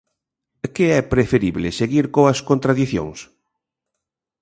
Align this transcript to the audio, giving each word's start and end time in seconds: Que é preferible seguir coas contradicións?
Que 0.75 0.85
é 0.99 1.01
preferible 1.13 1.69
seguir 1.79 2.05
coas 2.15 2.39
contradicións? 2.49 3.19